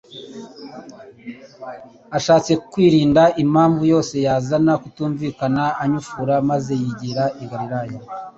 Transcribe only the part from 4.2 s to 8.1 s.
yazana kutumvikana, anyufura maze yigira i Galilaya.